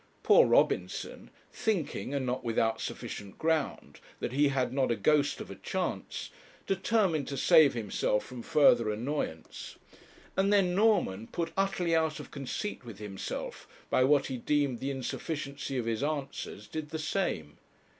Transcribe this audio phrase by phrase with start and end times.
[0.23, 5.51] Poor Robinson, thinking, and not without sufficient ground, that he had not a ghost of
[5.51, 6.31] a chance,
[6.65, 9.75] determined to save himself from further annoyance;
[10.35, 14.89] and then Norman, put utterly out of conceit with himself by what he deemed the
[14.89, 17.59] insufficiency of his answers, did the same.